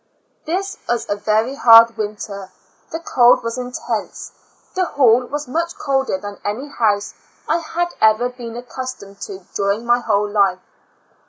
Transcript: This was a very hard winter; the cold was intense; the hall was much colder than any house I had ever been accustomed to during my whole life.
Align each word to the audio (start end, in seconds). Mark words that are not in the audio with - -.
This 0.47 0.79
was 0.89 1.07
a 1.11 1.15
very 1.15 1.53
hard 1.53 1.95
winter; 1.95 2.51
the 2.91 2.99
cold 2.99 3.43
was 3.43 3.59
intense; 3.59 4.31
the 4.73 4.85
hall 4.85 5.27
was 5.27 5.47
much 5.47 5.75
colder 5.77 6.17
than 6.17 6.39
any 6.43 6.69
house 6.69 7.13
I 7.47 7.59
had 7.59 7.89
ever 8.01 8.27
been 8.29 8.57
accustomed 8.57 9.21
to 9.21 9.45
during 9.53 9.85
my 9.85 9.99
whole 9.99 10.27
life. 10.27 10.57